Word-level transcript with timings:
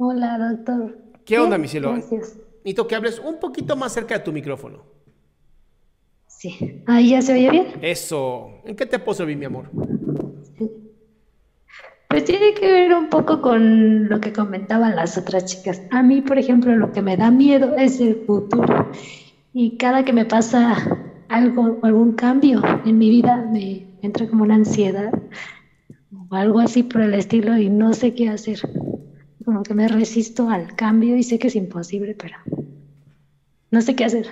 Hola, 0.00 0.38
doctor. 0.38 0.96
¿Qué 1.24 1.40
onda, 1.40 1.58
mi 1.58 1.66
cielo? 1.66 1.90
Gracias. 1.92 2.36
Necesito 2.58 2.86
que 2.86 2.94
hables 2.94 3.18
un 3.18 3.40
poquito 3.40 3.74
más 3.74 3.92
cerca 3.92 4.16
de 4.16 4.24
tu 4.24 4.32
micrófono. 4.32 4.84
Sí. 6.28 6.84
Ahí 6.86 7.10
ya 7.10 7.20
se 7.20 7.32
oye 7.32 7.50
bien. 7.50 7.66
Eso. 7.82 8.60
¿En 8.64 8.76
qué 8.76 8.86
te 8.86 9.00
puedo 9.00 9.16
servir, 9.16 9.36
mi 9.36 9.46
amor? 9.46 9.70
Pues 12.08 12.24
tiene 12.24 12.54
que 12.54 12.70
ver 12.70 12.94
un 12.94 13.08
poco 13.08 13.42
con 13.42 14.08
lo 14.08 14.20
que 14.20 14.32
comentaban 14.32 14.94
las 14.94 15.18
otras 15.18 15.46
chicas. 15.46 15.82
A 15.90 16.00
mí, 16.04 16.22
por 16.22 16.38
ejemplo, 16.38 16.76
lo 16.76 16.92
que 16.92 17.02
me 17.02 17.16
da 17.16 17.32
miedo 17.32 17.74
es 17.76 18.00
el 18.00 18.22
futuro. 18.24 18.92
Y 19.52 19.78
cada 19.78 20.04
que 20.04 20.12
me 20.12 20.24
pasa 20.24 20.76
algo, 21.28 21.80
algún 21.82 22.12
cambio 22.12 22.62
en 22.84 22.98
mi 22.98 23.10
vida, 23.10 23.44
me 23.50 23.88
entra 24.02 24.28
como 24.28 24.44
una 24.44 24.54
ansiedad 24.54 25.10
o 26.30 26.34
algo 26.36 26.60
así 26.60 26.84
por 26.84 27.00
el 27.00 27.14
estilo 27.14 27.58
y 27.58 27.68
no 27.68 27.92
sé 27.94 28.14
qué 28.14 28.28
hacer. 28.28 28.60
Como 29.48 29.62
que 29.62 29.72
me 29.72 29.88
resisto 29.88 30.50
al 30.50 30.76
cambio 30.76 31.16
y 31.16 31.22
sé 31.22 31.38
que 31.38 31.48
es 31.48 31.56
imposible, 31.56 32.14
pero 32.14 32.36
no 33.70 33.80
sé 33.80 33.96
qué 33.96 34.04
hacer. 34.04 34.28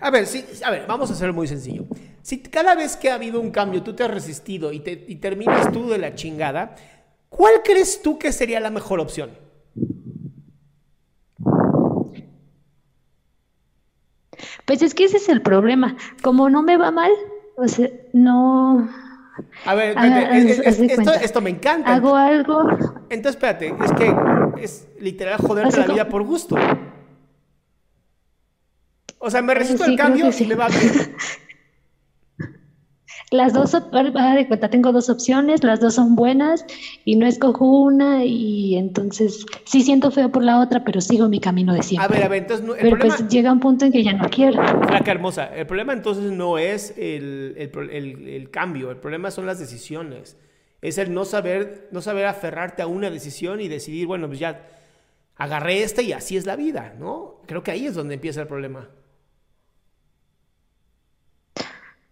A 0.00 0.10
ver, 0.10 0.24
sí, 0.24 0.46
a 0.64 0.70
ver, 0.70 0.86
vamos 0.88 1.10
a 1.10 1.12
hacerlo 1.12 1.34
muy 1.34 1.46
sencillo. 1.46 1.84
Si 2.22 2.38
cada 2.38 2.74
vez 2.74 2.96
que 2.96 3.10
ha 3.10 3.16
habido 3.16 3.38
un 3.38 3.50
cambio 3.50 3.82
tú 3.82 3.92
te 3.92 4.02
has 4.02 4.10
resistido 4.10 4.72
y, 4.72 4.80
te, 4.80 5.04
y 5.08 5.16
terminas 5.16 5.70
tú 5.72 5.90
de 5.90 5.98
la 5.98 6.14
chingada, 6.14 6.74
¿cuál 7.28 7.56
crees 7.62 8.00
tú 8.00 8.18
que 8.18 8.32
sería 8.32 8.58
la 8.58 8.70
mejor 8.70 8.98
opción? 8.98 9.32
Pues 14.64 14.80
es 14.80 14.94
que 14.94 15.04
ese 15.04 15.18
es 15.18 15.28
el 15.28 15.42
problema. 15.42 15.98
Como 16.22 16.48
no 16.48 16.62
me 16.62 16.78
va 16.78 16.90
mal, 16.90 17.12
o 17.58 17.68
sea, 17.68 17.90
no 18.14 18.88
A 19.64 19.74
ver, 19.74 19.96
Haga- 19.98 20.20
espérate, 20.36 20.50
es- 20.68 20.80
es- 20.80 21.22
esto, 21.22 21.40
me 21.40 21.50
encanta. 21.50 21.94
hago 21.94 22.14
algo. 22.16 22.62
Entonces, 23.10 23.36
espérate, 23.36 23.74
es 23.84 23.92
que 23.92 24.14
es 24.62 24.88
literal 25.00 25.38
joderte 25.38 25.78
la 25.78 25.86
vida 25.86 26.08
por 26.08 26.22
gusto. 26.22 26.56
O 29.18 29.30
sea, 29.30 29.42
me 29.42 29.54
resisto 29.54 29.84
Sí, 29.84 29.90
al 29.90 29.96
cambio 29.96 30.28
y 30.28 30.32
sí. 30.32 30.46
me 30.46 30.54
va 30.54 30.68
bien. 30.68 31.14
Las 33.36 33.52
dos, 33.52 33.72
de 33.72 34.46
cuenta, 34.48 34.70
tengo 34.70 34.92
dos 34.92 35.08
opciones, 35.10 35.62
las 35.62 35.80
dos 35.80 35.94
son 35.94 36.16
buenas 36.16 36.64
y 37.04 37.16
no 37.16 37.26
escojo 37.26 37.64
una 37.82 38.24
y 38.24 38.76
entonces 38.76 39.44
sí 39.64 39.82
siento 39.82 40.10
feo 40.10 40.30
por 40.32 40.42
la 40.42 40.60
otra, 40.60 40.82
pero 40.84 41.00
sigo 41.00 41.28
mi 41.28 41.38
camino 41.40 41.72
de 41.72 41.80
A 41.80 41.82
siempre. 41.82 42.16
ver, 42.16 42.24
a 42.24 42.28
ver, 42.28 42.42
entonces 42.42 42.66
no- 42.66 42.74
el 42.74 42.80
pero 42.80 42.96
problema... 42.96 43.16
pues 43.18 43.28
llega 43.28 43.52
un 43.52 43.60
punto 43.60 43.84
en 43.84 43.92
que 43.92 44.02
ya 44.02 44.12
no 44.14 44.28
quiero. 44.28 44.62
Flaca 44.86 45.10
hermosa, 45.10 45.46
el 45.54 45.66
problema 45.66 45.92
entonces 45.92 46.32
no 46.32 46.58
es 46.58 46.94
el, 46.96 47.54
el- 47.56 48.28
el 48.28 48.50
cambio, 48.50 48.90
el 48.90 48.96
problema 48.96 49.30
son 49.30 49.46
las 49.46 49.58
decisiones. 49.58 50.36
Es 50.82 50.98
el 50.98 51.12
no 51.12 51.24
saber, 51.24 51.88
no 51.92 52.00
saber 52.02 52.26
aferrarte 52.26 52.82
a 52.82 52.86
una 52.86 53.10
decisión 53.10 53.60
y 53.60 53.68
decidir, 53.68 54.06
bueno, 54.06 54.26
pues 54.28 54.38
ya 54.38 54.66
agarré 55.36 55.82
esta 55.82 56.02
y 56.02 56.12
así 56.12 56.36
es 56.36 56.46
la 56.46 56.56
vida, 56.56 56.94
¿no? 56.98 57.40
Creo 57.46 57.62
que 57.62 57.70
ahí 57.70 57.86
es 57.86 57.94
donde 57.94 58.14
empieza 58.14 58.40
el 58.40 58.46
problema. 58.46 58.88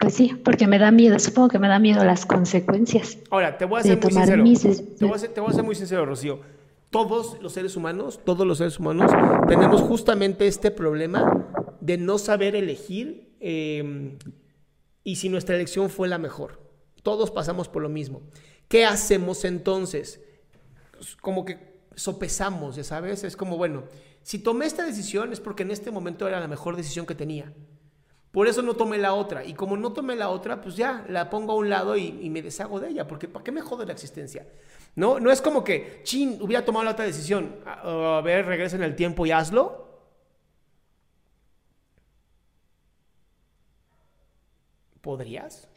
Pues 0.00 0.14
sí, 0.14 0.32
porque 0.42 0.66
me 0.66 0.78
da 0.78 0.90
miedo, 0.90 1.18
supongo 1.18 1.50
que 1.50 1.58
me 1.58 1.68
da 1.68 1.78
miedo 1.78 2.02
las 2.04 2.24
consecuencias. 2.24 3.18
Ahora, 3.28 3.58
te 3.58 3.66
voy 3.66 3.80
a 3.80 3.82
ser 3.82 3.98
muy 3.98 4.10
sincero. 4.10 4.42
mis 4.42 4.96
Te 4.96 5.04
voy 5.04 5.14
a 5.14 5.18
ser, 5.18 5.34
te 5.34 5.40
voy 5.42 5.50
a 5.50 5.52
ser 5.52 5.62
muy 5.62 5.74
sincero, 5.74 6.06
Rocío. 6.06 6.40
Todos 6.88 7.36
los 7.42 7.52
seres 7.52 7.76
humanos, 7.76 8.18
todos 8.24 8.46
los 8.46 8.56
seres 8.56 8.78
humanos, 8.78 9.12
tenemos 9.46 9.82
justamente 9.82 10.46
este 10.46 10.70
problema 10.70 11.46
de 11.82 11.98
no 11.98 12.16
saber 12.16 12.56
elegir 12.56 13.36
eh, 13.40 14.16
y 15.04 15.16
si 15.16 15.28
nuestra 15.28 15.54
elección 15.54 15.90
fue 15.90 16.08
la 16.08 16.16
mejor. 16.16 16.60
Todos 17.02 17.30
pasamos 17.30 17.68
por 17.68 17.82
lo 17.82 17.90
mismo. 17.90 18.22
¿Qué 18.68 18.86
hacemos 18.86 19.44
entonces? 19.44 20.22
Como 21.20 21.44
que 21.44 21.58
sopesamos, 21.94 22.76
ya 22.76 22.84
sabes, 22.84 23.22
es 23.22 23.36
como, 23.36 23.58
bueno, 23.58 23.84
si 24.22 24.38
tomé 24.38 24.64
esta 24.64 24.86
decisión 24.86 25.32
es 25.34 25.40
porque 25.40 25.62
en 25.62 25.70
este 25.70 25.90
momento 25.90 26.26
era 26.26 26.40
la 26.40 26.48
mejor 26.48 26.76
decisión 26.76 27.04
que 27.04 27.14
tenía. 27.14 27.52
Por 28.32 28.46
eso 28.46 28.62
no 28.62 28.74
tomé 28.74 28.96
la 28.98 29.14
otra. 29.14 29.44
Y 29.44 29.54
como 29.54 29.76
no 29.76 29.92
tomé 29.92 30.14
la 30.14 30.28
otra, 30.28 30.60
pues 30.60 30.76
ya 30.76 31.04
la 31.08 31.28
pongo 31.30 31.52
a 31.52 31.56
un 31.56 31.68
lado 31.68 31.96
y, 31.96 32.18
y 32.22 32.30
me 32.30 32.42
deshago 32.42 32.78
de 32.78 32.90
ella. 32.90 33.06
Porque 33.08 33.26
¿para 33.28 33.42
qué 33.44 33.50
me 33.52 33.60
jode 33.60 33.86
la 33.86 33.92
existencia? 33.92 34.46
No, 34.94 35.18
no 35.18 35.30
es 35.32 35.40
como 35.42 35.64
que, 35.64 36.00
chin, 36.04 36.38
hubiera 36.40 36.64
tomado 36.64 36.84
la 36.84 36.92
otra 36.92 37.04
decisión. 37.04 37.56
A, 37.66 38.18
a 38.18 38.20
ver, 38.22 38.46
regresa 38.46 38.76
en 38.76 38.84
el 38.84 38.94
tiempo 38.94 39.26
y 39.26 39.32
hazlo. 39.32 39.88
¿Podrías? 45.00 45.68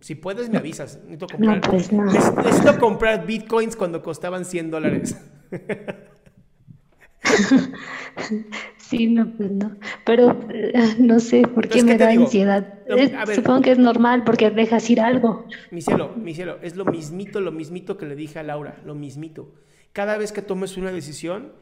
Si 0.00 0.14
puedes, 0.14 0.48
me 0.50 0.58
avisas. 0.58 0.96
Necesito 1.04 1.26
comprar, 1.26 1.56
No, 1.64 1.70
pues 1.70 1.92
no. 1.92 2.04
Neces- 2.04 2.44
necesito 2.44 2.78
comprar 2.78 3.26
bitcoins 3.26 3.76
cuando 3.76 4.02
costaban 4.02 4.44
100 4.44 4.70
dólares. 4.70 5.16
Sí, 8.92 9.06
no, 9.08 9.26
pues 9.36 9.50
no. 9.50 9.74
Pero 10.04 10.38
eh, 10.50 10.72
no 10.98 11.18
sé 11.18 11.42
por 11.48 11.66
qué 11.68 11.80
Entonces, 11.80 11.84
¿qué 11.84 11.84
me 11.84 11.98
da 11.98 12.08
digo? 12.10 12.24
ansiedad. 12.24 12.74
No, 12.88 12.96
Es- 12.96 13.14
a 13.14 13.24
ver. 13.24 13.36
supongo 13.36 13.62
que 13.62 13.72
es 13.72 13.78
normal 13.78 14.22
porque 14.24 14.50
dejas 14.50 14.88
ir 14.90 15.00
algo. 15.00 15.46
Mi 15.70 15.80
cielo, 15.80 16.12
mi 16.16 16.34
cielo, 16.34 16.58
es 16.62 16.76
lo 16.76 16.84
mismito, 16.84 17.40
lo 17.40 17.52
mismito 17.52 17.96
que 17.96 18.06
le 18.06 18.14
dije 18.16 18.38
a 18.38 18.42
Laura, 18.42 18.76
lo 18.84 18.94
mismito. 18.94 19.52
Cada 19.92 20.16
vez 20.18 20.30
que 20.32 20.42
tomes 20.42 20.76
una 20.76 20.92
decisión, 20.92 21.52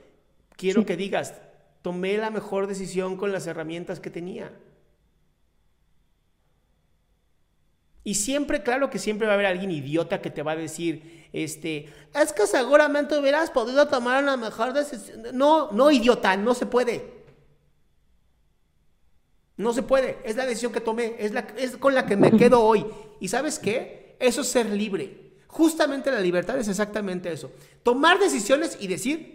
quiero 0.56 0.80
Sí. 0.80 0.86
que 0.86 0.96
digas, 0.96 1.40
tomé 1.82 2.18
la 2.18 2.30
mejor 2.30 2.66
decisión 2.66 3.16
con 3.16 3.32
las 3.32 3.46
herramientas 3.46 4.00
que 4.00 4.10
tenía. 4.10 4.52
Y 8.02 8.14
siempre, 8.14 8.62
claro 8.62 8.88
que 8.90 8.98
siempre 8.98 9.26
va 9.26 9.34
a 9.34 9.34
haber 9.34 9.46
alguien 9.46 9.70
idiota 9.70 10.22
que 10.22 10.30
te 10.30 10.42
va 10.42 10.52
a 10.52 10.56
decir, 10.56 11.28
este, 11.32 11.86
es 12.14 12.32
que 12.32 12.46
seguramente 12.46 13.16
hubieras 13.18 13.50
podido 13.50 13.86
tomar 13.88 14.22
una 14.22 14.36
mejor 14.38 14.72
decisión. 14.72 15.22
No, 15.34 15.70
no, 15.70 15.90
idiota, 15.90 16.36
no 16.36 16.54
se 16.54 16.64
puede. 16.66 17.19
No 19.60 19.74
se 19.74 19.82
puede, 19.82 20.16
es 20.24 20.36
la 20.36 20.46
decisión 20.46 20.72
que 20.72 20.80
tomé, 20.80 21.16
es, 21.18 21.32
la, 21.32 21.40
es 21.58 21.76
con 21.76 21.94
la 21.94 22.06
que 22.06 22.16
me 22.16 22.32
quedo 22.32 22.62
hoy. 22.62 22.86
¿Y 23.20 23.28
sabes 23.28 23.58
qué? 23.58 24.16
Eso 24.18 24.40
es 24.40 24.48
ser 24.48 24.70
libre. 24.70 25.34
Justamente 25.48 26.10
la 26.10 26.20
libertad 26.20 26.58
es 26.58 26.66
exactamente 26.66 27.30
eso. 27.30 27.52
Tomar 27.82 28.18
decisiones 28.18 28.78
y 28.80 28.86
decir, 28.86 29.34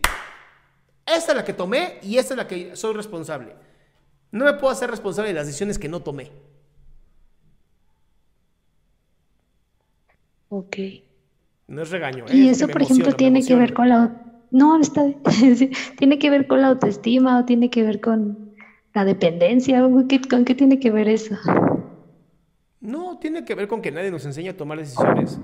esta 1.06 1.31
es 1.31 1.38
la 1.38 1.45
que 1.45 1.54
tomé 1.54 2.00
y 2.01 2.18
esta 2.18 2.33
es 2.33 2.38
la 2.39 2.48
que 2.48 2.75
soy 2.75 2.95
responsable. 2.95 3.54
No 4.31 4.45
me 4.45 4.54
puedo 4.54 4.74
hacer 4.74 4.89
responsable 4.89 5.30
de 5.30 5.36
las 5.36 5.45
decisiones 5.45 5.77
que 5.77 5.89
no 5.89 6.01
tomé. 6.01 6.31
Ok. 10.50 10.78
No 11.68 11.83
es 11.83 11.92
regaño. 11.92 12.25
¿eh? 12.25 12.36
Y 12.36 12.50
es 12.50 12.57
eso, 12.57 12.68
por 12.68 12.81
ejemplo, 12.81 13.10
emociona, 13.10 13.18
tiene 13.18 13.45
que 13.45 13.56
ver 13.56 13.75
con 13.75 13.89
la... 13.89 14.24
no, 14.50 14.81
está 14.81 15.04
tiene 16.00 16.18
que 16.18 16.31
ver 16.31 16.48
con 16.48 16.63
la 16.63 16.69
autoestima 16.69 17.38
o 17.38 17.45
tiene 17.45 17.69
que 17.69 17.83
ver 17.83 18.01
con 18.01 18.44
la 18.95 19.03
dependencia, 19.03 19.81
¿con 19.81 20.45
qué 20.45 20.56
tiene 20.56 20.80
que 20.80 20.89
ver 20.89 21.09
eso? 21.09 21.36
No, 22.80 23.19
tiene 23.19 23.44
que 23.44 23.53
ver 23.53 23.68
con 23.68 23.81
que 23.81 23.92
nadie 23.92 24.09
nos 24.09 24.25
enseña 24.25 24.51
a 24.51 24.57
tomar 24.57 24.77
decisiones. 24.80 25.38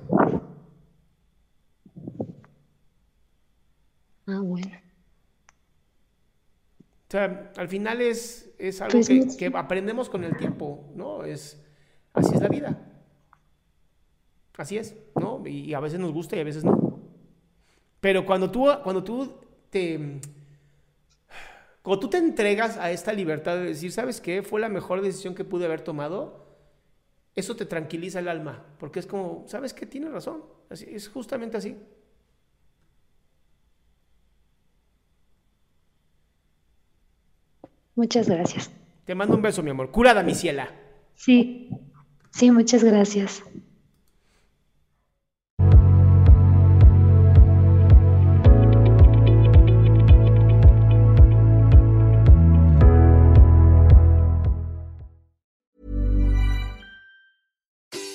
Ah, 4.25 4.39
bueno. 4.39 4.71
O 7.07 7.11
sea, 7.11 7.51
al 7.57 7.67
final 7.67 7.99
es, 7.99 8.55
es 8.57 8.79
algo 8.79 8.93
pues 8.93 9.09
que, 9.09 9.51
que, 9.51 9.57
aprendemos 9.57 10.09
con 10.09 10.23
el 10.23 10.37
tiempo, 10.37 10.89
¿no? 10.95 11.25
Es, 11.25 11.61
así 12.13 12.33
es 12.33 12.41
la 12.41 12.47
vida. 12.47 12.79
Así 14.57 14.77
es, 14.77 14.95
¿no? 15.19 15.45
Y 15.45 15.73
a 15.73 15.81
veces 15.81 15.99
nos 15.99 16.13
gusta 16.13 16.37
y 16.37 16.39
a 16.39 16.45
veces 16.45 16.63
no. 16.63 17.01
Pero 17.99 18.25
cuando 18.25 18.49
tú, 18.49 18.69
cuando 18.81 19.03
tú 19.03 19.29
te... 19.69 20.21
Cuando 21.81 21.99
tú 21.99 22.09
te 22.09 22.17
entregas 22.17 22.77
a 22.77 22.91
esta 22.91 23.13
libertad 23.13 23.55
de 23.55 23.63
decir, 23.63 23.91
¿sabes 23.91 24.21
qué? 24.21 24.43
Fue 24.43 24.61
la 24.61 24.69
mejor 24.69 25.01
decisión 25.01 25.33
que 25.33 25.43
pude 25.43 25.65
haber 25.65 25.81
tomado, 25.81 26.45
eso 27.35 27.55
te 27.55 27.65
tranquiliza 27.65 28.19
el 28.19 28.27
alma, 28.27 28.65
porque 28.79 28.99
es 28.99 29.07
como, 29.07 29.45
¿sabes 29.47 29.73
qué? 29.73 29.85
Tienes 29.85 30.11
razón, 30.11 30.43
así, 30.69 30.85
es 30.89 31.09
justamente 31.09 31.57
así. 31.57 31.77
Muchas 37.95 38.29
gracias. 38.29 38.71
Te 39.05 39.15
mando 39.15 39.35
un 39.35 39.41
beso, 39.41 39.63
mi 39.63 39.71
amor. 39.71 39.91
Curada, 39.91 40.23
mi 40.23 40.35
ciela. 40.35 40.69
Sí, 41.15 41.69
sí, 42.31 42.51
muchas 42.51 42.83
gracias. 42.83 43.43